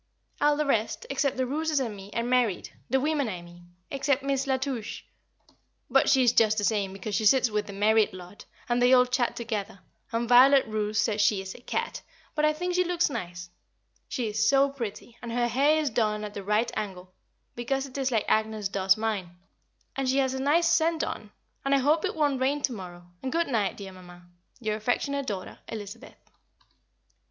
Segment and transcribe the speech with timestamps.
[0.41, 4.23] All the rest, except the Rooses and me, are married the women, I mean except
[4.23, 5.03] Miss La Touche,
[5.91, 8.93] but she is just the same, because she sits with the married lot, and they
[8.93, 9.79] all chat together,
[10.11, 12.01] and Violet Roose says she is a cat,
[12.33, 13.51] but I think she looks nice;
[14.09, 17.13] she is so pretty, and her hair is done at the right angle,
[17.53, 19.37] because it is like Agnès does mine,
[19.95, 21.29] and she has nice scent on;
[21.63, 24.25] and I hope it won't rain to morrow, and good night, dear Mamma.
[24.59, 26.17] Your affectionate daughter, Elizabeth.